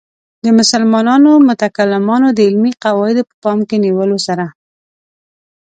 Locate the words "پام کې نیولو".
3.43-4.17